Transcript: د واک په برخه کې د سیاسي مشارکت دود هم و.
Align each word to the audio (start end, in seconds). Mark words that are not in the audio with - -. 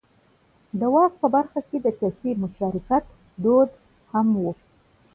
د 0.79 0.81
واک 0.93 1.13
په 1.21 1.27
برخه 1.35 1.59
کې 1.69 1.77
د 1.81 1.87
سیاسي 1.99 2.31
مشارکت 2.43 3.03
دود 3.43 3.69
هم 4.11 4.27
و. 4.43 4.45